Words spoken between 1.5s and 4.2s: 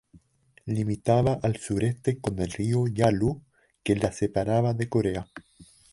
sureste con el río Yalu, que la